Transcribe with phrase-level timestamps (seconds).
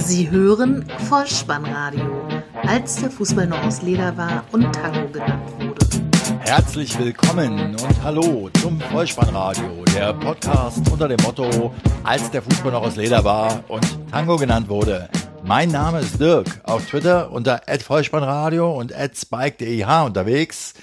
[0.00, 2.26] Sie hören Vollspannradio,
[2.66, 6.40] als der Fußball noch aus Leder war und Tango genannt wurde.
[6.40, 12.82] Herzlich willkommen und hallo zum Vollspannradio, der Podcast unter dem Motto, als der Fußball noch
[12.82, 15.10] aus Leder war und Tango genannt wurde.
[15.44, 20.74] Mein Name ist Dirk, auf Twitter unter @vollspannradio und @spike.deh unterwegs.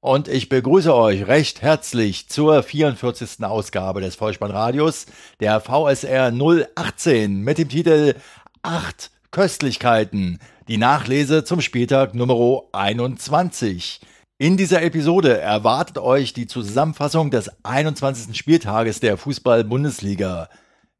[0.00, 3.44] Und ich begrüße euch recht herzlich zur 44.
[3.44, 5.06] Ausgabe des Vollspannradios,
[5.38, 6.32] der VSR
[6.74, 8.16] 018 mit dem Titel
[8.64, 10.38] Acht Köstlichkeiten.
[10.68, 14.00] Die Nachlese zum Spieltag Nummer 21.
[14.38, 18.36] In dieser Episode erwartet euch die Zusammenfassung des 21.
[18.36, 20.48] Spieltages der Fußball-Bundesliga.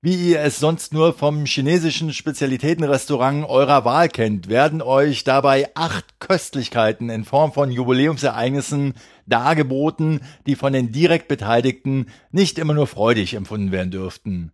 [0.00, 6.18] Wie ihr es sonst nur vom chinesischen Spezialitätenrestaurant eurer Wahl kennt, werden euch dabei acht
[6.18, 8.94] Köstlichkeiten in Form von Jubiläumsereignissen
[9.26, 14.50] dargeboten, die von den direkt Beteiligten nicht immer nur freudig empfunden werden dürften.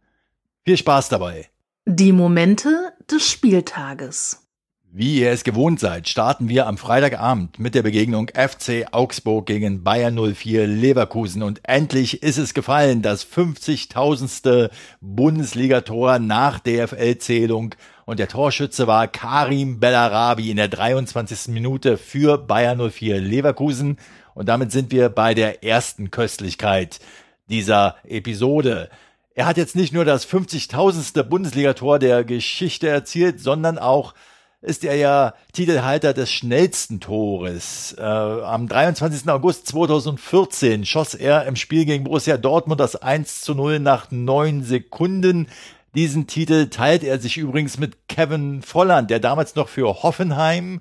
[0.67, 1.49] Viel Spaß dabei!
[1.91, 4.47] Die Momente des Spieltages.
[4.93, 9.85] Wie ihr es gewohnt seid, starten wir am Freitagabend mit der Begegnung FC Augsburg gegen
[9.85, 14.69] Bayern 04 Leverkusen und endlich ist es gefallen, das 50.000.
[15.01, 21.49] Bundesligator nach DFL-Zählung und der Torschütze war Karim Bellarabi in der 23.
[21.55, 23.97] Minute für Bayern 04 Leverkusen
[24.35, 27.01] und damit sind wir bei der ersten Köstlichkeit
[27.49, 28.91] dieser Episode.
[29.39, 31.23] Er hat jetzt nicht nur das 50.000.
[31.23, 34.15] Bundesligator der Geschichte erzielt, sondern auch
[34.63, 37.95] ist er ja Titelhalter des schnellsten Tores.
[37.97, 39.29] Äh, am 23.
[39.29, 44.65] August 2014 schoss er im Spiel gegen Borussia Dortmund das 1 zu 0 nach neun
[44.65, 45.47] Sekunden.
[45.95, 50.81] Diesen Titel teilt er sich übrigens mit Kevin Volland, der damals noch für Hoffenheim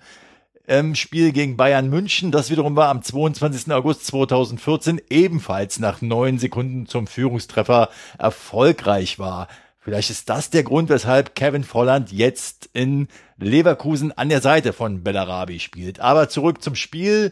[0.67, 2.31] im Spiel gegen Bayern München.
[2.31, 3.71] Das wiederum war am 22.
[3.71, 9.47] August 2014 ebenfalls nach neun Sekunden zum Führungstreffer erfolgreich war.
[9.79, 13.07] Vielleicht ist das der Grund, weshalb Kevin Volland jetzt in
[13.37, 16.01] Leverkusen an der Seite von Bellarabi spielt.
[16.01, 17.31] Aber zurück zum Spiel.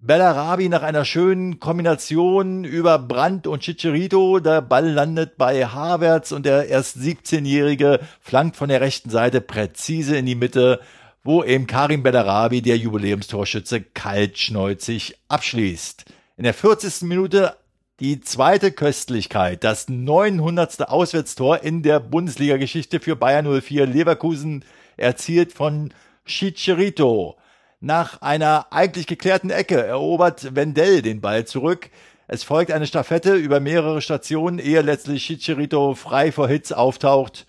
[0.00, 4.40] Bellarabi nach einer schönen Kombination über Brandt und Chicharito.
[4.40, 10.16] Der Ball landet bei Havertz und der erst 17-Jährige flankt von der rechten Seite präzise
[10.16, 10.80] in die Mitte
[11.24, 16.04] wo eben Karim Bellarabi, der Jubiläumstorschütze, kaltschneuzig abschließt.
[16.36, 17.02] In der 40.
[17.02, 17.56] Minute
[18.00, 20.88] die zweite Köstlichkeit, das 900.
[20.88, 24.64] Auswärtstor in der Bundesliga-Geschichte für Bayern 04 Leverkusen,
[24.96, 25.92] erzielt von
[26.24, 27.36] Chicharito.
[27.80, 31.90] Nach einer eigentlich geklärten Ecke erobert Wendell den Ball zurück.
[32.28, 37.46] Es folgt eine Staffette über mehrere Stationen, ehe letztlich Chicharito frei vor Hitz auftaucht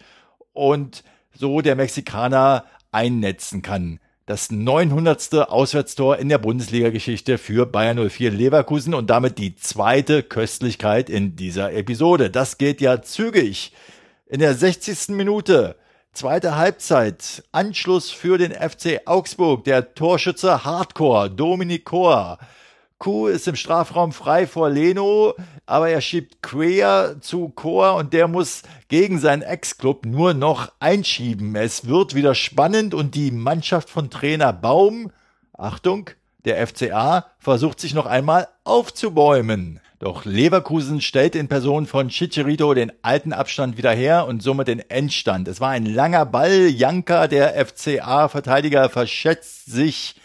[0.53, 1.03] und
[1.33, 3.99] so der Mexikaner einnetzen kann.
[4.25, 5.49] Das 900.
[5.49, 11.73] Auswärtstor in der Bundesliga-Geschichte für Bayern 04 Leverkusen und damit die zweite Köstlichkeit in dieser
[11.73, 12.29] Episode.
[12.29, 13.73] Das geht ja zügig.
[14.27, 15.15] In der 60.
[15.15, 15.75] Minute,
[16.13, 22.37] zweite Halbzeit, Anschluss für den FC Augsburg, der Torschütze Hardcore, Dominik Kor
[22.99, 25.33] Kuh ist im Strafraum frei vor Leno,
[25.65, 31.55] aber er schiebt quer zu Chor und der muss gegen seinen Ex-Club nur noch einschieben.
[31.55, 35.11] Es wird wieder spannend und die Mannschaft von Trainer Baum,
[35.53, 36.09] Achtung,
[36.43, 39.79] der FCA versucht sich noch einmal aufzubäumen.
[39.99, 44.79] Doch Leverkusen stellt in Person von Chicharito den alten Abstand wieder her und somit den
[44.89, 45.47] Endstand.
[45.47, 46.67] Es war ein langer Ball.
[46.67, 50.15] Janka, der FCA-Verteidiger, verschätzt sich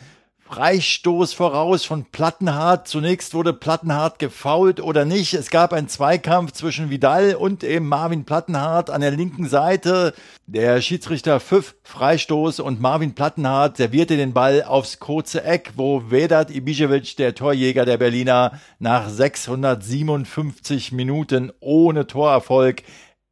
[0.49, 2.89] Freistoß voraus von Plattenhardt.
[2.89, 5.35] Zunächst wurde Plattenhardt gefault oder nicht.
[5.35, 10.15] Es gab einen Zweikampf zwischen Vidal und eben Marvin Plattenhardt an der linken Seite.
[10.47, 16.51] Der Schiedsrichter pfiff Freistoß und Marvin Plattenhardt servierte den Ball aufs kurze Eck, wo Vedat
[16.51, 22.83] Ibišević, der Torjäger der Berliner, nach 657 Minuten ohne Torerfolg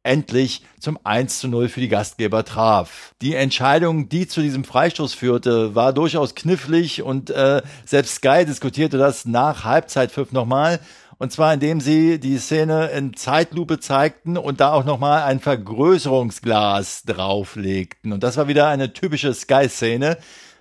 [0.07, 3.13] endlich zum 1 zu 0 für die Gastgeber traf.
[3.21, 8.97] Die Entscheidung, die zu diesem Freistoß führte, war durchaus knifflig und äh, selbst Sky diskutierte
[8.97, 10.79] das nach Halbzeitpfiff nochmal.
[11.19, 17.03] Und zwar indem sie die Szene in Zeitlupe zeigten und da auch nochmal ein Vergrößerungsglas
[17.03, 18.13] drauflegten.
[18.13, 20.17] Und das war wieder eine typische Sky-Szene,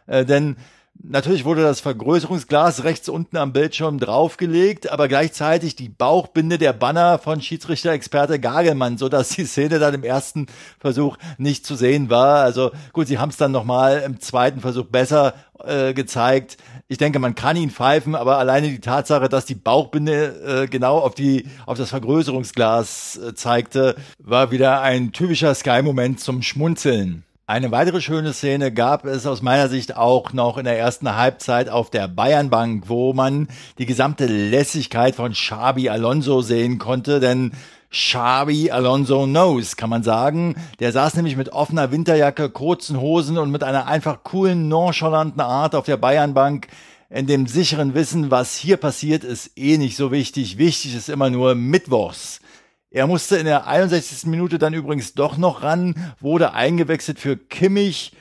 [0.06, 0.56] äh, denn
[1.02, 7.18] Natürlich wurde das Vergrößerungsglas rechts unten am Bildschirm draufgelegt, aber gleichzeitig die Bauchbinde der Banner
[7.18, 10.46] von Schiedsrichter-Experte Gagelmann, so dass die Szene dann im ersten
[10.78, 12.42] Versuch nicht zu sehen war.
[12.42, 15.34] Also gut, sie haben es dann nochmal im zweiten Versuch besser
[15.64, 16.56] äh, gezeigt.
[16.88, 20.98] Ich denke, man kann ihn pfeifen, aber alleine die Tatsache, dass die Bauchbinde äh, genau
[20.98, 27.25] auf die auf das Vergrößerungsglas äh, zeigte, war wieder ein typischer Sky-Moment zum Schmunzeln.
[27.48, 31.68] Eine weitere schöne Szene gab es aus meiner Sicht auch noch in der ersten Halbzeit
[31.68, 33.46] auf der Bayernbank, wo man
[33.78, 37.52] die gesamte Lässigkeit von Xabi Alonso sehen konnte, denn
[37.88, 40.56] Xabi Alonso knows, kann man sagen.
[40.80, 45.76] Der saß nämlich mit offener Winterjacke, kurzen Hosen und mit einer einfach coolen, nonchalanten Art
[45.76, 46.66] auf der Bayernbank
[47.10, 50.58] in dem sicheren Wissen, was hier passiert, ist eh nicht so wichtig.
[50.58, 52.40] Wichtig ist immer nur Mittwochs.
[52.90, 54.26] Er musste in der 61.
[54.26, 58.12] Minute dann übrigens doch noch ran, wurde eingewechselt für Kimmich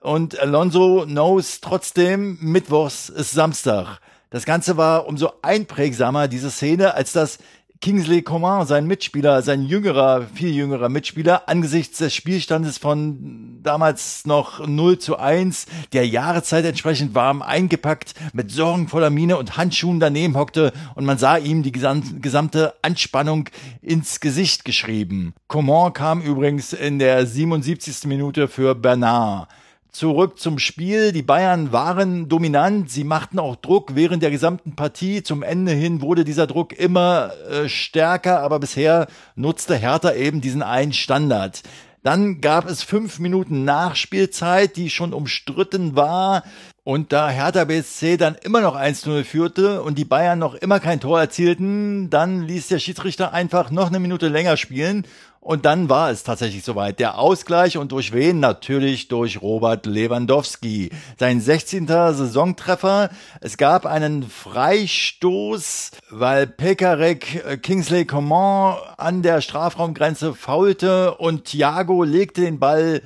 [0.00, 4.00] und Alonso knows trotzdem, Mittwochs ist Samstag.
[4.30, 7.38] Das Ganze war umso einprägsamer, diese Szene, als das
[7.82, 14.66] Kingsley Coman, sein Mitspieler, sein jüngerer, viel jüngerer Mitspieler, angesichts des Spielstandes von damals noch
[14.66, 20.74] 0 zu 1, der Jahreszeit entsprechend warm eingepackt, mit sorgenvoller Miene und Handschuhen daneben hockte
[20.94, 23.48] und man sah ihm die gesamte Anspannung
[23.80, 25.32] ins Gesicht geschrieben.
[25.48, 28.04] Coman kam übrigens in der 77.
[28.04, 29.48] Minute für Bernard.
[29.92, 31.10] Zurück zum Spiel.
[31.12, 32.90] Die Bayern waren dominant.
[32.90, 35.22] Sie machten auch Druck während der gesamten Partie.
[35.22, 40.62] Zum Ende hin wurde dieser Druck immer äh, stärker, aber bisher nutzte Hertha eben diesen
[40.62, 41.62] einen Standard.
[42.02, 46.44] Dann gab es fünf Minuten Nachspielzeit, die schon umstritten war.
[46.82, 50.98] Und da Hertha BSC dann immer noch 1-0 führte und die Bayern noch immer kein
[50.98, 55.04] Tor erzielten, dann ließ der Schiedsrichter einfach noch eine Minute länger spielen
[55.40, 56.98] und dann war es tatsächlich soweit.
[56.98, 58.40] Der Ausgleich und durch wen?
[58.40, 60.90] Natürlich durch Robert Lewandowski.
[61.18, 61.86] Sein 16.
[61.86, 63.08] Saisontreffer.
[63.40, 72.04] Es gab einen Freistoß, weil Pekarek äh, Kingsley Coman an der Strafraumgrenze faulte und Thiago
[72.04, 73.00] legte den Ball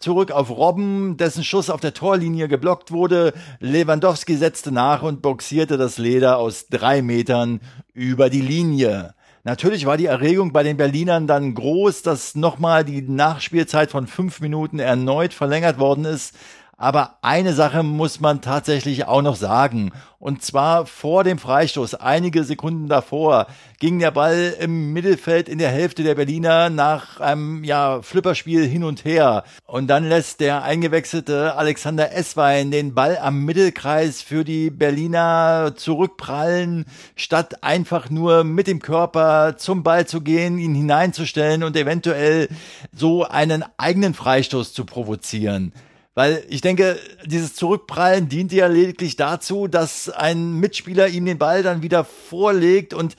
[0.00, 3.32] zurück auf Robben, dessen Schuss auf der Torlinie geblockt wurde.
[3.60, 7.60] Lewandowski setzte nach und boxierte das Leder aus drei Metern
[7.92, 9.14] über die Linie.
[9.42, 14.40] Natürlich war die Erregung bei den Berlinern dann groß, dass nochmal die Nachspielzeit von fünf
[14.40, 16.34] Minuten erneut verlängert worden ist.
[16.80, 19.92] Aber eine Sache muss man tatsächlich auch noch sagen.
[20.18, 23.48] Und zwar vor dem Freistoß, einige Sekunden davor,
[23.78, 28.82] ging der Ball im Mittelfeld in der Hälfte der Berliner nach einem ja, Flipperspiel hin
[28.82, 29.44] und her.
[29.66, 36.86] Und dann lässt der eingewechselte Alexander Esswein den Ball am Mittelkreis für die Berliner zurückprallen,
[37.14, 42.48] statt einfach nur mit dem Körper zum Ball zu gehen, ihn hineinzustellen und eventuell
[42.90, 45.74] so einen eigenen Freistoß zu provozieren.
[46.14, 51.62] Weil ich denke, dieses Zurückprallen dient ja lediglich dazu, dass ein Mitspieler ihm den Ball
[51.62, 53.16] dann wieder vorlegt und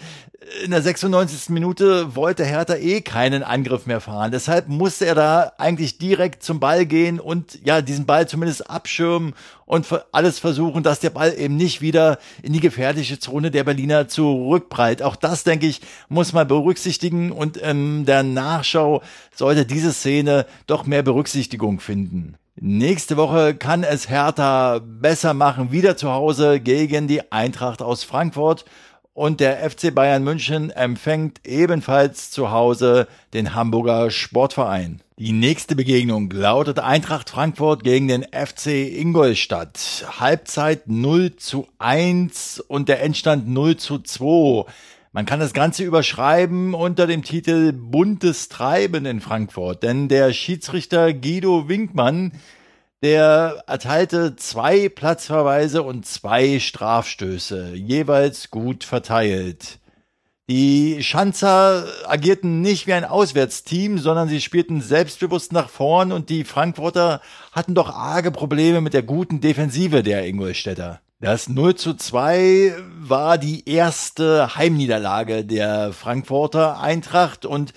[0.66, 1.50] in der 96.
[1.50, 4.32] Minute wollte Hertha eh keinen Angriff mehr fahren.
[4.32, 9.34] Deshalb musste er da eigentlich direkt zum Ball gehen und ja, diesen Ball zumindest abschirmen
[9.66, 14.08] und alles versuchen, dass der Ball eben nicht wieder in die gefährliche Zone der Berliner
[14.08, 15.04] zurückprallt.
[15.04, 19.02] Auch das, denke ich, muss man berücksichtigen und in der Nachschau
[19.36, 22.36] sollte diese Szene doch mehr Berücksichtigung finden.
[22.60, 28.66] Nächste Woche kann es Hertha besser machen, wieder zu Hause gegen die Eintracht aus Frankfurt.
[29.14, 35.02] Und der FC Bayern München empfängt ebenfalls zu Hause den Hamburger Sportverein.
[35.18, 40.06] Die nächste Begegnung lautet Eintracht Frankfurt gegen den FC Ingolstadt.
[40.20, 44.66] Halbzeit 0 zu 1 und der Endstand 0 zu 2.
[45.14, 51.12] Man kann das Ganze überschreiben unter dem Titel Buntes Treiben in Frankfurt, denn der Schiedsrichter
[51.14, 52.32] Guido Winkmann,
[53.04, 59.80] der erteilte zwei Platzverweise und zwei Strafstöße, jeweils gut verteilt.
[60.50, 66.46] Die Schanzer agierten nicht wie ein Auswärtsteam, sondern sie spielten selbstbewusst nach vorn und die
[66.46, 67.20] Frankfurter
[67.52, 71.02] hatten doch arge Probleme mit der guten Defensive der Ingolstädter.
[71.22, 77.74] Das 0 zu 2 war die erste Heimniederlage der Frankfurter Eintracht und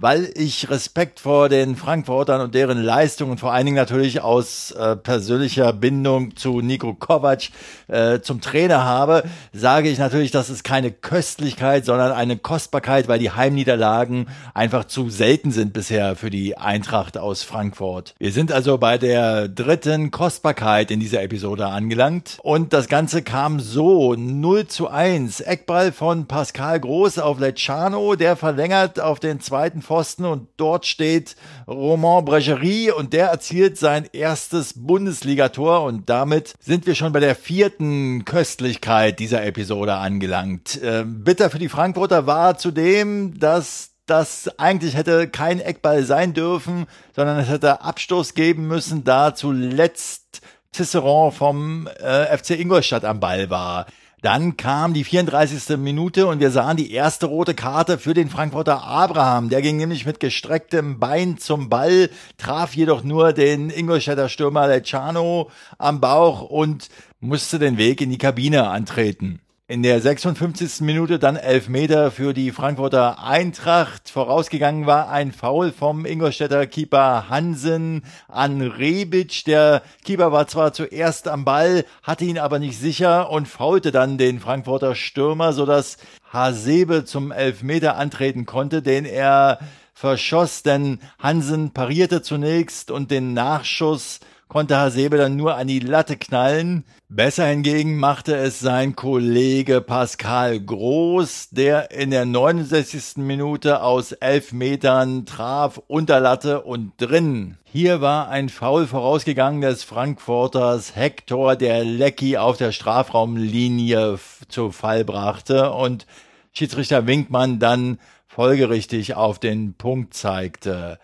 [0.00, 4.94] weil ich Respekt vor den Frankfurtern und deren Leistungen, vor allen Dingen natürlich aus äh,
[4.94, 7.48] persönlicher Bindung zu Nico Kovac
[7.88, 13.18] äh, zum Trainer habe, sage ich natürlich, das ist keine Köstlichkeit, sondern eine Kostbarkeit, weil
[13.18, 18.14] die Heimniederlagen einfach zu selten sind bisher für die Eintracht aus Frankfurt.
[18.18, 23.58] Wir sind also bei der dritten Kostbarkeit in dieser Episode angelangt und das Ganze kam
[23.58, 25.40] so 0 zu 1.
[25.40, 31.34] Eckball von Pascal Groß auf Lecciano, der verlängert auf den zweiten Pfosten und dort steht
[31.66, 37.34] Roman Bregerie und der erzielt sein erstes Bundesligator und damit sind wir schon bei der
[37.34, 40.80] vierten Köstlichkeit dieser Episode angelangt.
[40.82, 46.84] Äh, bitter für die Frankfurter war zudem, dass das eigentlich hätte kein Eckball sein dürfen,
[47.16, 50.42] sondern es hätte Abstoß geben müssen, da zuletzt
[50.72, 53.86] Tisserand vom äh, FC Ingolstadt am Ball war.
[54.20, 55.76] Dann kam die 34.
[55.76, 59.48] Minute und wir sahen die erste rote Karte für den Frankfurter Abraham.
[59.48, 65.50] Der ging nämlich mit gestrecktem Bein zum Ball, traf jedoch nur den Ingolstädter Stürmer Lecciano
[65.78, 66.88] am Bauch und
[67.20, 69.40] musste den Weg in die Kabine antreten.
[69.70, 70.80] In der 56.
[70.80, 74.08] Minute dann Elfmeter für die Frankfurter Eintracht.
[74.08, 79.44] Vorausgegangen war ein Foul vom Ingolstädter Keeper Hansen an Rebic.
[79.44, 84.16] Der Keeper war zwar zuerst am Ball, hatte ihn aber nicht sicher und faulte dann
[84.16, 85.98] den Frankfurter Stürmer, sodass
[86.32, 89.58] Hasebe zum Elfmeter antreten konnte, den er
[89.92, 96.16] verschoss, denn Hansen parierte zunächst und den Nachschuss konnte Hasebe dann nur an die Latte
[96.16, 96.84] knallen.
[97.08, 103.18] Besser hingegen machte es sein Kollege Pascal Groß, der in der 69.
[103.18, 107.58] Minute aus elf Metern traf, unter Latte und drin.
[107.64, 115.04] Hier war ein Foul vorausgegangen des Frankfurters Hector, der Lecky auf der Strafraumlinie zu Fall
[115.04, 116.06] brachte und
[116.52, 120.98] Schiedsrichter Winkmann dann folgerichtig auf den Punkt zeigte.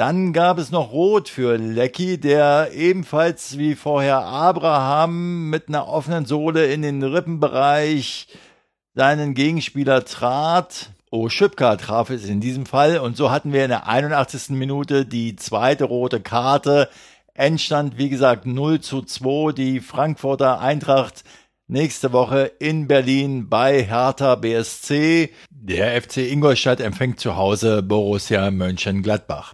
[0.00, 6.24] Dann gab es noch Rot für Lecky, der ebenfalls wie vorher Abraham mit einer offenen
[6.24, 8.26] Sohle in den Rippenbereich
[8.94, 10.92] seinen Gegenspieler trat.
[11.10, 14.56] Oh, Schüpka traf es in diesem Fall und so hatten wir in der 81.
[14.56, 16.88] Minute die zweite rote Karte.
[17.34, 19.52] Endstand, wie gesagt, 0 zu 2.
[19.52, 21.24] Die Frankfurter Eintracht
[21.68, 25.28] nächste Woche in Berlin bei Hertha BSC.
[25.50, 29.52] Der FC Ingolstadt empfängt zu Hause Borussia Mönchengladbach.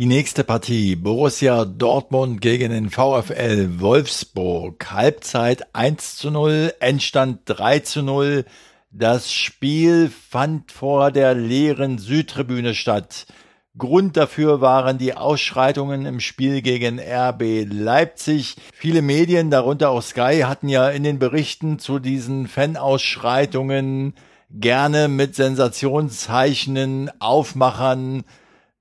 [0.00, 4.90] Die nächste Partie Borussia Dortmund gegen den VfL Wolfsburg.
[4.90, 8.46] Halbzeit 1 zu 0, Endstand 3 zu 0.
[8.90, 13.26] Das Spiel fand vor der leeren Südtribüne statt.
[13.76, 18.56] Grund dafür waren die Ausschreitungen im Spiel gegen RB Leipzig.
[18.72, 24.14] Viele Medien, darunter auch Sky, hatten ja in den Berichten zu diesen Fanausschreitungen
[24.50, 28.24] gerne mit Sensationszeichnen, Aufmachern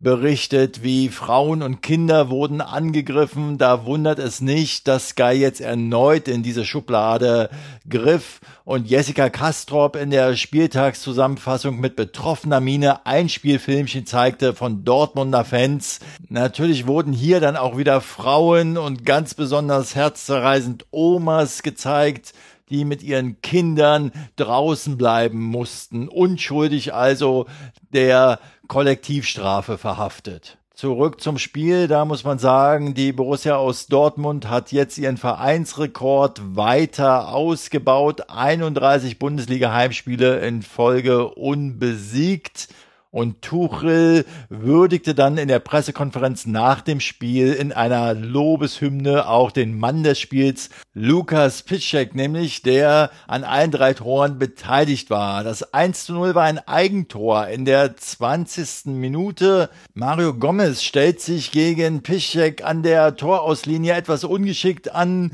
[0.01, 3.57] berichtet, wie Frauen und Kinder wurden angegriffen.
[3.57, 7.49] Da wundert es nicht, dass Sky jetzt erneut in diese Schublade
[7.89, 15.43] griff und Jessica Kastrop in der Spieltagszusammenfassung mit betroffener Miene ein Spielfilmchen zeigte von Dortmunder
[15.43, 15.99] Fans.
[16.29, 22.33] Natürlich wurden hier dann auch wieder Frauen und ganz besonders herzzerreißend Omas gezeigt,
[22.69, 27.45] die mit ihren Kindern draußen bleiben mussten, unschuldig also
[27.93, 30.57] der Kollektivstrafe verhaftet.
[30.79, 36.55] Zurück zum Spiel, da muss man sagen, die Borussia aus Dortmund hat jetzt ihren Vereinsrekord
[36.55, 38.29] weiter ausgebaut.
[38.29, 42.69] 31 Bundesliga-Heimspiele in Folge unbesiegt.
[43.11, 49.79] Und Tuchel würdigte dann in der Pressekonferenz nach dem Spiel in einer Lobeshymne auch den
[49.79, 55.43] Mann des Spiels, Lukas Pitschek, nämlich der an allen drei Toren beteiligt war.
[55.43, 58.85] Das 1 zu 0 war ein Eigentor in der 20.
[58.93, 59.71] Minute.
[59.95, 65.31] Mario Gomez stellt sich gegen Pitschek an der Torauslinie etwas ungeschickt an.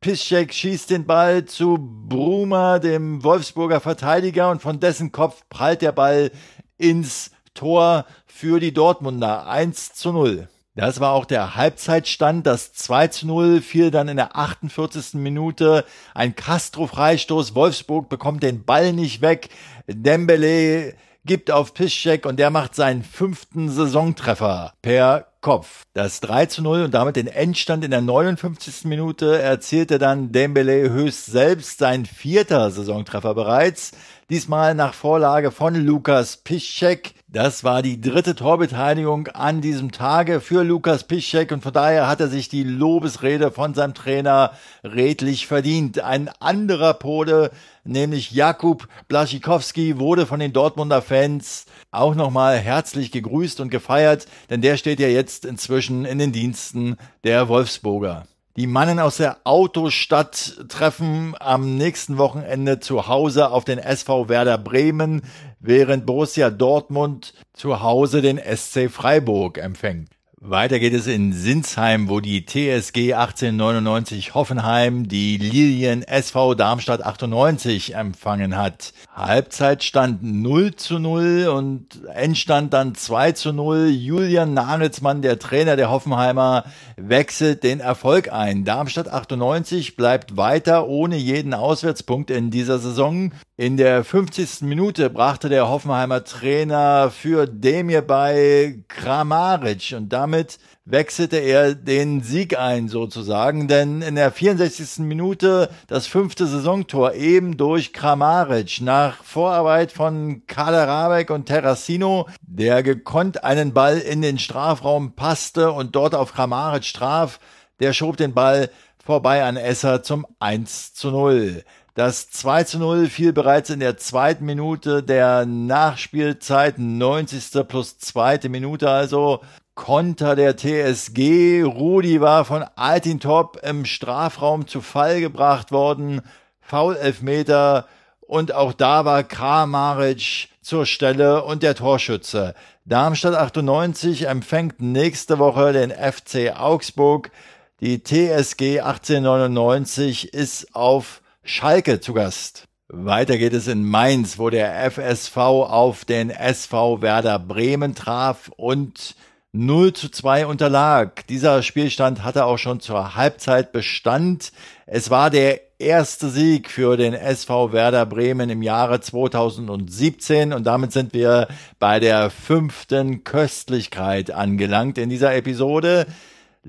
[0.00, 5.90] Piszczek schießt den Ball zu Bruma, dem Wolfsburger Verteidiger, und von dessen Kopf prallt der
[5.90, 6.30] Ball
[6.78, 10.48] ins Tor für die Dortmunder 1 zu 0.
[10.74, 12.46] Das war auch der Halbzeitstand.
[12.46, 15.14] Das 2 zu 0 fiel dann in der 48.
[15.14, 15.84] Minute.
[16.14, 17.56] Ein Castro-Freistoß.
[17.56, 19.48] Wolfsburg bekommt den Ball nicht weg.
[19.88, 20.94] Dembele
[21.24, 25.84] gibt auf Piszczek und der macht seinen fünften Saisontreffer per Kopf.
[25.94, 28.84] Das 3 zu 0 und damit den Endstand in der 59.
[28.84, 33.92] Minute erzielte dann Dembele höchst selbst sein vierter Saisontreffer bereits.
[34.30, 37.14] Diesmal nach Vorlage von Lukas Piszczek.
[37.28, 42.20] Das war die dritte Torbeteiligung an diesem Tage für Lukas Piszczek und von daher hat
[42.20, 44.52] er sich die Lobesrede von seinem Trainer
[44.84, 46.00] redlich verdient.
[46.00, 47.50] Ein anderer Pole,
[47.84, 54.60] nämlich Jakub Blaschikowski, wurde von den Dortmunder Fans auch nochmal herzlich gegrüßt und gefeiert, denn
[54.60, 58.26] der steht ja jetzt inzwischen in den Diensten der Wolfsburger.
[58.58, 64.58] Die Mannen aus der Autostadt treffen am nächsten Wochenende zu Hause auf den SV Werder
[64.58, 65.22] Bremen,
[65.60, 70.17] während Borussia Dortmund zu Hause den SC Freiburg empfängt.
[70.40, 77.96] Weiter geht es in Sinsheim, wo die TSG 1899 Hoffenheim die Lilien SV Darmstadt 98
[77.96, 78.92] empfangen hat.
[79.12, 83.88] Halbzeitstand 0 zu 0 und Endstand dann 2 zu 0.
[83.88, 86.66] Julian Nagelsmann, der Trainer der Hoffenheimer,
[86.96, 88.64] wechselt den Erfolg ein.
[88.64, 93.32] Darmstadt 98 bleibt weiter ohne jeden Auswärtspunkt in dieser Saison.
[93.60, 94.60] In der 50.
[94.60, 102.56] Minute brachte der Hoffenheimer Trainer für Demir bei Kramaric und damit wechselte er den Sieg
[102.56, 105.00] ein sozusagen, denn in der 64.
[105.00, 113.42] Minute das fünfte Saisontor eben durch Kramaric nach Vorarbeit von Kaderabek und Terracino, der gekonnt
[113.42, 117.40] einen Ball in den Strafraum passte und dort auf Kramaric traf,
[117.80, 118.70] der schob den Ball
[119.04, 121.64] vorbei an Esser zum 1 zu 0.
[121.98, 127.66] Das 2 zu 0 fiel bereits in der zweiten Minute der Nachspielzeit, 90.
[127.66, 129.40] plus zweite Minute also.
[129.74, 131.64] Konter der TSG.
[131.64, 136.20] Rudi war von Altintop im Strafraum zu Fall gebracht worden.
[136.60, 137.88] Foul Elfmeter.
[138.20, 142.54] Und auch da war Kramaric zur Stelle und der Torschütze.
[142.84, 147.32] Darmstadt 98 empfängt nächste Woche den FC Augsburg.
[147.80, 152.64] Die TSG 1899 ist auf Schalke zu Gast.
[152.88, 159.16] Weiter geht es in Mainz, wo der FSV auf den SV Werder Bremen traf und
[159.52, 161.26] 0 zu 2 unterlag.
[161.26, 164.52] Dieser Spielstand hatte auch schon zur Halbzeit Bestand.
[164.84, 170.92] Es war der erste Sieg für den SV Werder Bremen im Jahre 2017 und damit
[170.92, 176.06] sind wir bei der fünften Köstlichkeit angelangt in dieser Episode.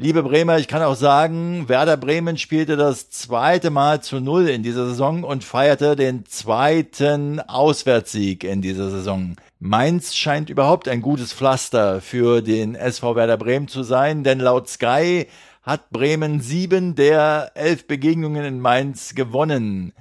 [0.01, 4.63] Liebe Bremer, ich kann auch sagen, Werder Bremen spielte das zweite Mal zu Null in
[4.63, 9.35] dieser Saison und feierte den zweiten Auswärtssieg in dieser Saison.
[9.59, 14.69] Mainz scheint überhaupt ein gutes Pflaster für den SV Werder Bremen zu sein, denn laut
[14.69, 15.27] Sky
[15.63, 19.91] hat Bremen sieben der elf Begegnungen in Mainz gewonnen.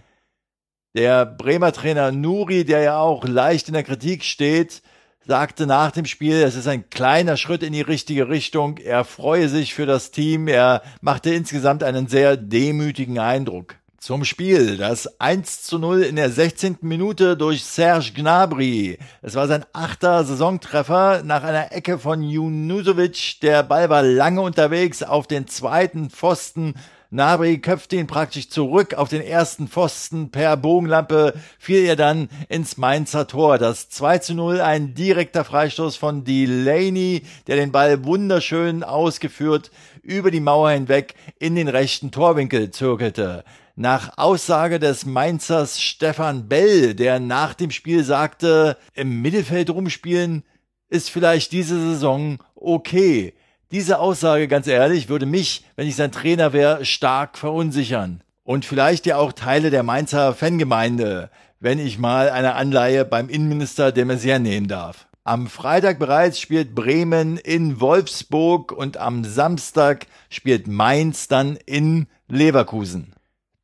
[0.94, 4.81] Der Bremer Trainer Nuri, der ja auch leicht in der Kritik steht,
[5.29, 8.79] sagte nach dem Spiel, es ist ein kleiner Schritt in die richtige Richtung.
[8.79, 10.49] Er freue sich für das Team.
[10.49, 13.75] Er machte insgesamt einen sehr demütigen Eindruck.
[13.99, 14.79] Zum Spiel.
[14.79, 16.79] Das 1 zu 0 in der 16.
[16.81, 18.99] Minute durch Serge Gnabry.
[19.21, 23.41] Es war sein achter Saisontreffer nach einer Ecke von Junusovic.
[23.43, 26.73] Der Ball war lange unterwegs auf den zweiten Pfosten
[27.11, 30.31] Nabri köpfte ihn praktisch zurück auf den ersten Pfosten.
[30.31, 33.57] Per Bogenlampe fiel er dann ins Mainzer Tor.
[33.57, 39.71] Das 2 zu 0, ein direkter Freistoß von Delaney, der den Ball wunderschön ausgeführt
[40.03, 43.42] über die Mauer hinweg in den rechten Torwinkel zirkelte.
[43.75, 50.42] Nach Aussage des Mainzers Stefan Bell, der nach dem Spiel sagte, im Mittelfeld rumspielen
[50.90, 53.33] ist vielleicht diese Saison okay.
[53.70, 58.22] Diese Aussage, ganz ehrlich, würde mich, wenn ich sein Trainer wäre, stark verunsichern.
[58.42, 61.28] Und vielleicht ja auch Teile der Mainzer Fangemeinde,
[61.61, 65.07] wenn ich mal eine Anleihe beim Innenminister de Maizière nehmen darf.
[65.22, 73.12] Am Freitag bereits spielt Bremen in Wolfsburg und am Samstag spielt Mainz dann in Leverkusen.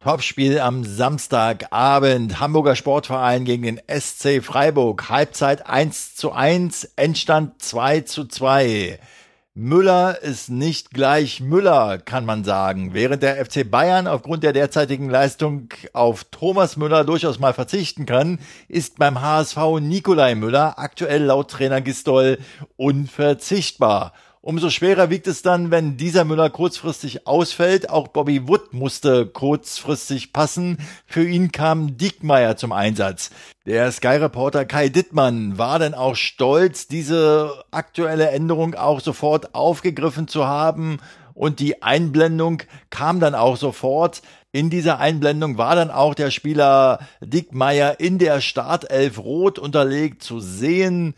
[0.00, 2.38] Topspiel am Samstagabend.
[2.40, 5.08] Hamburger Sportverein gegen den SC Freiburg.
[5.08, 8.98] Halbzeit 1 zu 1, Endstand 2 zu 2.
[9.56, 12.92] Müller ist nicht gleich Müller, kann man sagen.
[12.92, 18.40] Während der FC Bayern aufgrund der derzeitigen Leistung auf Thomas Müller durchaus mal verzichten kann,
[18.66, 22.38] ist beim HSV Nikolai Müller aktuell laut Trainer Gistol
[22.74, 24.12] unverzichtbar.
[24.46, 27.88] Umso schwerer wiegt es dann, wenn dieser Müller kurzfristig ausfällt.
[27.88, 30.76] Auch Bobby Wood musste kurzfristig passen.
[31.06, 33.30] Für ihn kam Diekmeyer zum Einsatz.
[33.64, 40.46] Der Sky-Reporter Kai Dittmann war dann auch stolz, diese aktuelle Änderung auch sofort aufgegriffen zu
[40.46, 40.98] haben.
[41.32, 44.20] Und die Einblendung kam dann auch sofort.
[44.52, 50.38] In dieser Einblendung war dann auch der Spieler Dickmeier in der Startelf rot unterlegt zu
[50.38, 51.14] sehen.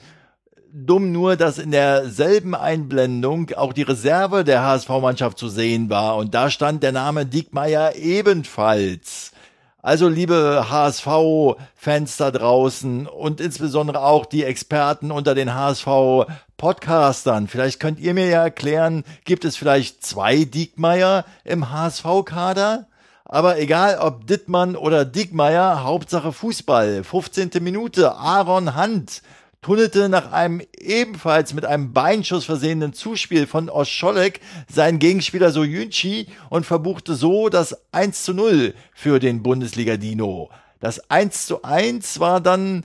[0.78, 6.34] Dumm nur, dass in derselben Einblendung auch die Reserve der HSV-Mannschaft zu sehen war und
[6.34, 9.32] da stand der Name Diekmeyer ebenfalls.
[9.80, 17.98] Also liebe HSV-Fans da draußen und insbesondere auch die Experten unter den HSV-Podcastern, vielleicht könnt
[17.98, 22.86] ihr mir ja erklären, gibt es vielleicht zwei Diekmeier im HSV-Kader?
[23.24, 27.02] Aber egal ob Dittmann oder Diekmeier, Hauptsache Fußball.
[27.02, 27.50] 15.
[27.62, 29.22] Minute, Aaron Hunt
[29.66, 34.38] tunnelte nach einem ebenfalls mit einem Beinschuss versehenen Zuspiel von Oscholek
[34.72, 40.50] seinen Gegenspieler Soyunchi und verbuchte so das 1 zu 0 für den Bundesliga-Dino.
[40.78, 42.84] Das 1 zu 1 war dann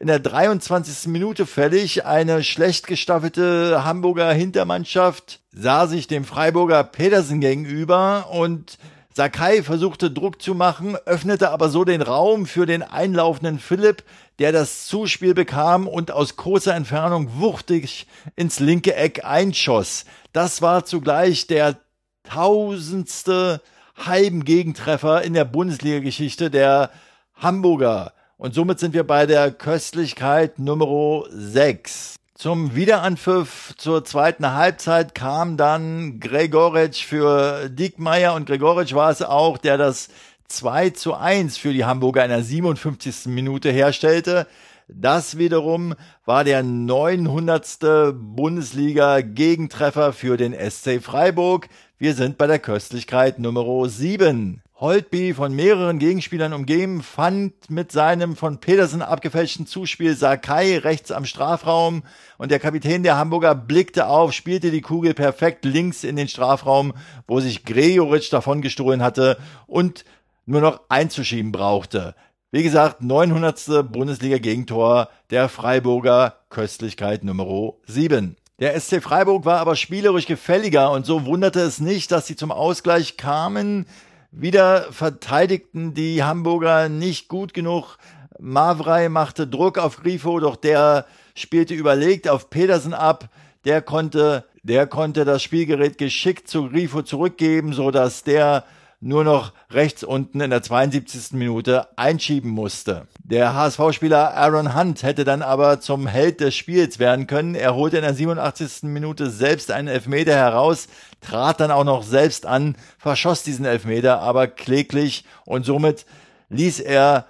[0.00, 1.08] in der 23.
[1.08, 2.06] Minute fällig.
[2.06, 8.78] Eine schlecht gestaffelte Hamburger Hintermannschaft sah sich dem Freiburger Pedersen gegenüber und
[9.14, 14.02] Sakai versuchte Druck zu machen, öffnete aber so den Raum für den einlaufenden Philipp,
[14.42, 20.04] der das Zuspiel bekam und aus kurzer Entfernung wuchtig ins linke Eck einschoss.
[20.32, 21.76] Das war zugleich der
[22.24, 23.60] tausendste
[24.04, 26.90] Heimgegentreffer in der Bundesliga-Geschichte der
[27.36, 28.14] Hamburger.
[28.36, 32.16] Und somit sind wir bei der Köstlichkeit Nummer 6.
[32.34, 39.56] Zum Wiederanpfiff zur zweiten Halbzeit kam dann Gregoritsch für Diekmeyer und Gregoritsch war es auch,
[39.58, 40.08] der das
[40.52, 43.26] 2 zu 1 für die Hamburger in der 57.
[43.26, 44.46] Minute herstellte.
[44.88, 45.94] Das wiederum
[46.26, 48.14] war der 900.
[48.14, 51.68] Bundesliga-Gegentreffer für den SC Freiburg.
[51.98, 54.60] Wir sind bei der Köstlichkeit Nummer 7.
[54.82, 61.24] Holtby von mehreren Gegenspielern umgeben, fand mit seinem von Petersen abgefälschten Zuspiel Sakai rechts am
[61.24, 62.02] Strafraum
[62.36, 66.94] und der Kapitän der Hamburger blickte auf, spielte die Kugel perfekt links in den Strafraum,
[67.28, 69.38] wo sich Gregoritsch davon gestohlen hatte
[69.68, 70.04] und
[70.46, 72.14] nur noch einzuschieben brauchte.
[72.50, 73.90] Wie gesagt, 900.
[73.90, 78.36] Bundesliga-Gegentor der Freiburger Köstlichkeit Nummer 7.
[78.58, 82.52] Der SC Freiburg war aber spielerisch gefälliger und so wunderte es nicht, dass sie zum
[82.52, 83.86] Ausgleich kamen.
[84.30, 87.96] Wieder verteidigten die Hamburger nicht gut genug.
[88.38, 93.30] Mavrei machte Druck auf Grifo, doch der spielte überlegt auf Pedersen ab.
[93.64, 98.64] Der konnte, der konnte das Spielgerät geschickt zu Grifo zurückgeben, so dass der
[99.02, 101.32] nur noch rechts unten in der 72.
[101.32, 103.08] Minute einschieben musste.
[103.24, 107.56] Der HSV-Spieler Aaron Hunt hätte dann aber zum Held des Spiels werden können.
[107.56, 108.84] Er holte in der 87.
[108.84, 110.86] Minute selbst einen Elfmeter heraus,
[111.20, 116.06] trat dann auch noch selbst an, verschoss diesen Elfmeter aber kläglich und somit
[116.50, 117.26] ließ er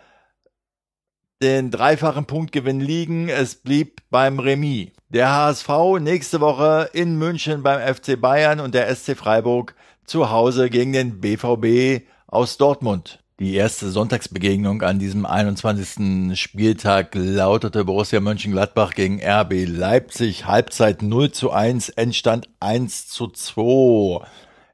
[1.43, 3.31] den dreifachen Punktgewinn liegen.
[3.31, 4.91] Es blieb beim Remis.
[5.09, 5.69] Der HSV
[6.01, 9.75] nächste Woche in München beim FC Bayern und der SC Freiburg
[10.05, 13.19] zu Hause gegen den BVB aus Dortmund.
[13.41, 16.39] Die erste Sonntagsbegegnung an diesem 21.
[16.39, 20.47] Spieltag lautete Borussia Mönchengladbach gegen RB Leipzig.
[20.47, 24.25] Halbzeit 0 zu 1, Endstand 1 zu 2.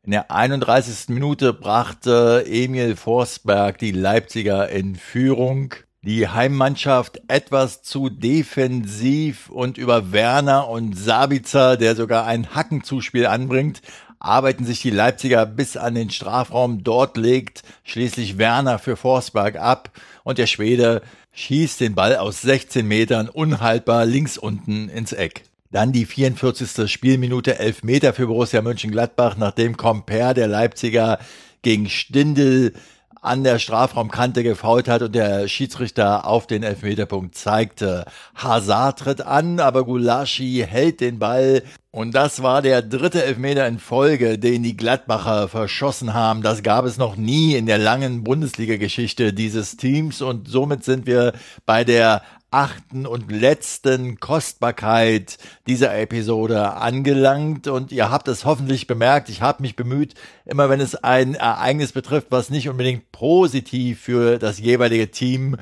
[0.02, 1.08] In der 31.
[1.08, 5.74] Minute brachte Emil Forsberg die Leipziger in Führung.
[6.02, 13.82] Die Heimmannschaft etwas zu defensiv und über Werner und Sabitzer, der sogar ein Hackenzuspiel anbringt,
[14.20, 16.82] arbeiten sich die Leipziger bis an den Strafraum.
[16.84, 19.90] Dort legt schließlich Werner für Forsberg ab
[20.24, 21.02] und der Schwede
[21.32, 25.44] schießt den Ball aus 16 Metern unhaltbar links unten ins Eck.
[25.70, 26.90] Dann die 44.
[26.90, 31.18] Spielminute 11 Meter für Borussia Mönchengladbach, nachdem Comper der Leipziger
[31.62, 32.72] gegen Stindel
[33.20, 38.04] an der Strafraumkante gefault hat und der Schiedsrichter auf den Elfmeterpunkt zeigte.
[38.34, 41.62] Hazard tritt an, aber Gulaschi hält den Ball
[41.98, 46.42] und das war der dritte Elfmeter in Folge, den die Gladbacher verschossen haben.
[46.42, 50.22] Das gab es noch nie in der langen Bundesliga-Geschichte dieses Teams.
[50.22, 51.32] Und somit sind wir
[51.66, 57.66] bei der achten und letzten Kostbarkeit dieser Episode angelangt.
[57.66, 61.90] Und ihr habt es hoffentlich bemerkt, ich habe mich bemüht, immer wenn es ein Ereignis
[61.90, 65.56] betrifft, was nicht unbedingt positiv für das jeweilige Team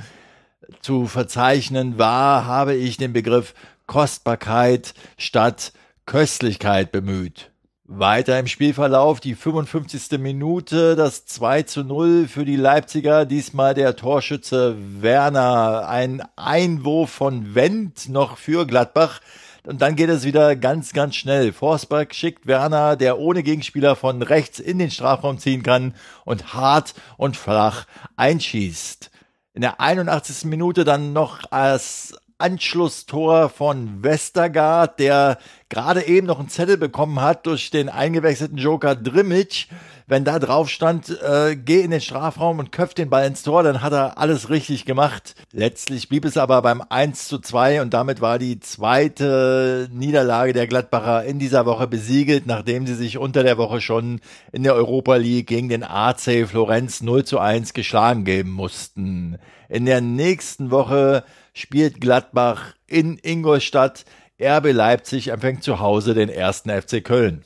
[0.83, 3.55] zu verzeichnen war, habe ich den Begriff
[3.87, 5.73] Kostbarkeit statt
[6.07, 7.51] Köstlichkeit bemüht.
[7.85, 10.19] Weiter im Spielverlauf die 55.
[10.19, 17.57] Minute, das 2 zu 0 für die Leipziger, diesmal der Torschütze Werner, ein Einwurf von
[17.57, 19.21] Wendt noch für Gladbach.
[19.65, 21.53] Und dann geht es wieder ganz, ganz schnell.
[21.53, 26.95] Forsberg schickt Werner, der ohne Gegenspieler von rechts in den Strafraum ziehen kann und hart
[27.17, 29.11] und flach einschießt.
[29.55, 30.45] In der 81.
[30.45, 35.39] Minute dann noch als Anschlusstor von Westergaard, der
[35.69, 39.67] gerade eben noch einen Zettel bekommen hat durch den eingewechselten Joker Drimmitsch,
[40.09, 43.65] wenn da drauf stand, äh, geh in den Strafraum und köpf den Ball ins Tor,
[43.65, 45.35] dann hat er alles richtig gemacht.
[45.51, 50.69] Letztlich blieb es aber beim 1 zu 2 und damit war die zweite Niederlage der
[50.69, 54.21] Gladbacher in dieser Woche besiegelt, nachdem sie sich unter der Woche schon
[54.53, 59.39] in der Europa League gegen den AC Florenz 0 zu 1 geschlagen geben mussten.
[59.69, 64.05] In der nächsten Woche spielt Gladbach in Ingolstadt.
[64.39, 67.43] RB Leipzig empfängt zu Hause den ersten FC Köln.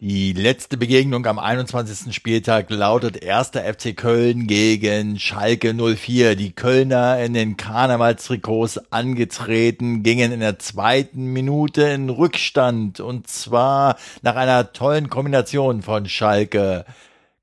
[0.00, 2.12] Die letzte Begegnung am 21.
[2.12, 3.50] Spieltag lautet 1.
[3.50, 6.34] FC Köln gegen Schalke 04.
[6.34, 13.94] Die Kölner in den Karnevalstrikots angetreten, gingen in der zweiten Minute in Rückstand und zwar
[14.22, 16.84] nach einer tollen Kombination von Schalke.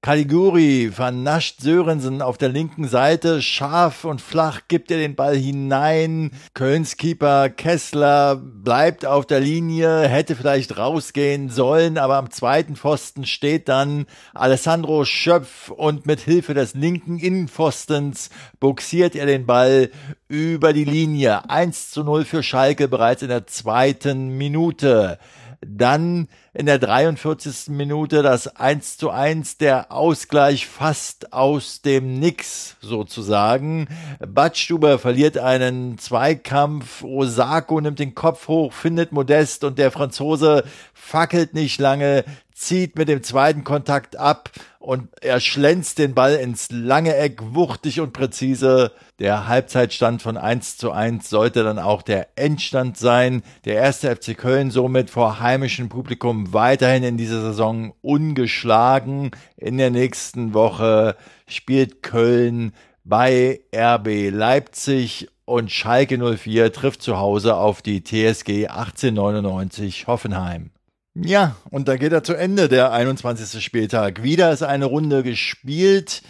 [0.02, 6.32] Caliguri vernascht Sörensen auf der linken Seite, scharf und flach gibt er den Ball hinein.
[6.54, 13.26] Kölns Keeper Kessler bleibt auf der Linie, hätte vielleicht rausgehen sollen, aber am zweiten Pfosten
[13.26, 18.30] steht dann Alessandro Schöpf und mit Hilfe des linken Innenpfostens
[18.62, 19.92] buxiert er den Ball
[20.30, 21.50] über die Linie.
[21.50, 25.20] 1 zu 0 für Schalke bereits in der zweiten Minute.
[25.62, 27.70] Dann in der 43.
[27.70, 33.88] Minute das 1 zu 1, der Ausgleich fast aus dem Nix sozusagen.
[34.20, 41.54] Badstuber verliert einen Zweikampf, Osako nimmt den Kopf hoch, findet Modest und der Franzose fackelt
[41.54, 47.16] nicht lange, zieht mit dem zweiten Kontakt ab und er schlänzt den Ball ins lange
[47.16, 48.92] Eck, wuchtig und präzise.
[49.20, 53.44] Der Halbzeitstand von 1 zu 1 sollte dann auch der Endstand sein.
[53.66, 59.32] Der erste FC Köln somit vor heimischem Publikum weiterhin in dieser Saison ungeschlagen.
[59.58, 61.16] In der nächsten Woche
[61.48, 62.74] spielt Köln
[63.04, 70.72] bei RB Leipzig und Schalke 04 trifft zu Hause auf die TSG 1899 Hoffenheim.
[71.16, 73.64] Ja, und da geht er zu Ende, der 21.
[73.64, 74.24] Spieltag.
[74.24, 76.22] Wieder ist eine Runde gespielt.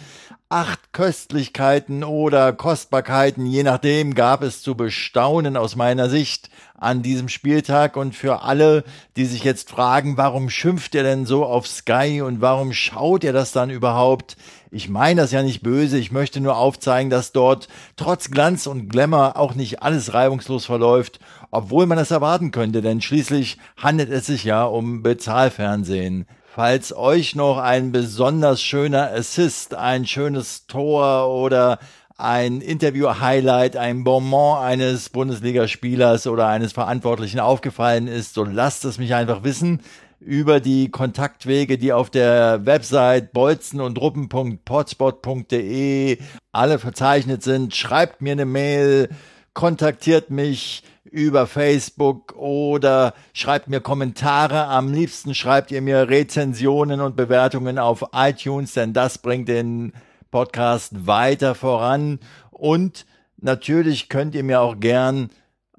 [0.52, 7.28] Acht Köstlichkeiten oder Kostbarkeiten, je nachdem, gab es zu bestaunen aus meiner Sicht an diesem
[7.28, 7.96] Spieltag.
[7.96, 8.82] Und für alle,
[9.16, 13.32] die sich jetzt fragen, warum schimpft er denn so auf Sky und warum schaut er
[13.32, 14.36] das dann überhaupt?
[14.72, 18.88] Ich meine das ja nicht böse, ich möchte nur aufzeigen, dass dort trotz Glanz und
[18.88, 21.20] Glamour auch nicht alles reibungslos verläuft,
[21.52, 26.26] obwohl man das erwarten könnte, denn schließlich handelt es sich ja um Bezahlfernsehen.
[26.52, 31.78] Falls euch noch ein besonders schöner Assist, ein schönes Tor oder
[32.18, 39.14] ein Interview-Highlight, ein Bonbon eines Bundesligaspielers oder eines Verantwortlichen aufgefallen ist, so lasst es mich
[39.14, 39.80] einfach wissen
[40.18, 46.18] über die Kontaktwege, die auf der Website bolzen und ruppen.potspot.de
[46.50, 47.76] alle verzeichnet sind.
[47.76, 49.08] Schreibt mir eine Mail,
[49.54, 54.66] kontaktiert mich über Facebook oder schreibt mir Kommentare.
[54.66, 59.92] Am liebsten schreibt ihr mir Rezensionen und Bewertungen auf iTunes, denn das bringt den
[60.30, 62.20] Podcast weiter voran.
[62.50, 63.06] Und
[63.38, 65.30] natürlich könnt ihr mir auch gern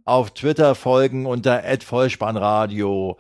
[0.04, 3.18] auf Twitter folgen unter @vollspannradio.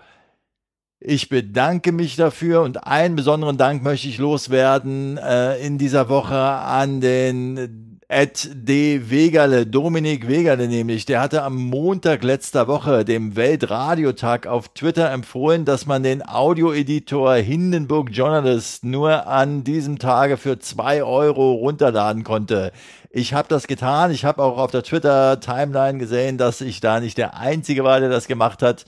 [0.99, 6.37] Ich bedanke mich dafür und einen besonderen Dank möchte ich loswerden äh, in dieser Woche
[6.37, 9.09] an den Ed D.
[9.09, 15.63] Wegerle, Dominik Wegerle nämlich, der hatte am Montag letzter Woche, dem Weltradiotag, auf Twitter empfohlen,
[15.63, 22.73] dass man den Audioeditor Hindenburg Journalist nur an diesem Tage für zwei Euro runterladen konnte.
[23.11, 24.11] Ich habe das getan.
[24.11, 28.09] Ich habe auch auf der Twitter-Timeline gesehen, dass ich da nicht der Einzige war, der
[28.09, 28.85] das gemacht hat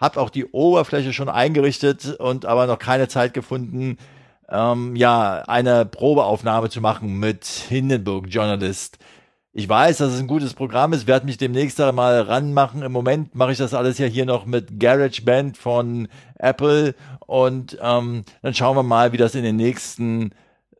[0.00, 3.98] habe auch die Oberfläche schon eingerichtet und aber noch keine Zeit gefunden,
[4.50, 8.98] ähm, ja, eine Probeaufnahme zu machen mit Hindenburg Journalist.
[9.52, 12.82] Ich weiß, dass es ein gutes Programm ist, werde mich demnächst mal ranmachen.
[12.82, 16.06] Im Moment mache ich das alles ja hier noch mit GarageBand von
[16.38, 16.94] Apple
[17.26, 20.30] und ähm, dann schauen wir mal, wie das in den nächsten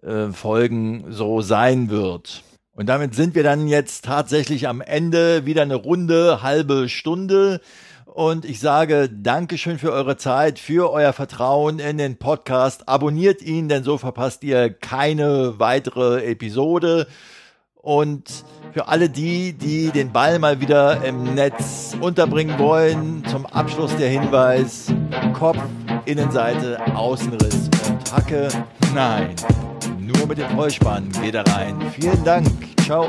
[0.03, 2.45] äh, Folgen so sein wird.
[2.73, 7.61] Und damit sind wir dann jetzt tatsächlich am Ende wieder eine runde halbe Stunde.
[8.13, 12.89] Und ich sage Dankeschön für eure Zeit, für euer Vertrauen in den Podcast.
[12.89, 17.07] Abonniert ihn, denn so verpasst ihr keine weitere Episode.
[17.75, 23.97] Und für alle die, die den Ball mal wieder im Netz unterbringen wollen, zum Abschluss
[23.97, 24.93] der Hinweis,
[25.33, 25.59] Kopf,
[26.05, 28.49] Innenseite, Außenriss und Hacke.
[28.93, 29.37] Nein,
[30.01, 31.81] nur mit dem Vollspann geht er rein.
[31.93, 32.49] Vielen Dank.
[32.85, 33.09] Ciao.